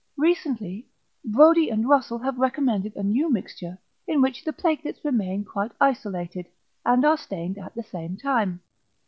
[0.17, 0.87] Recently
[1.23, 3.77] Brodie and Russell have recommended a new mixture
[4.07, 6.47] in which the platelets remain quite isolated,
[6.83, 8.61] and are stained at the same time.